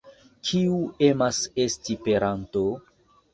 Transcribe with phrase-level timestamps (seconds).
[0.47, 0.77] Kiu
[1.07, 2.65] emas esti peranto?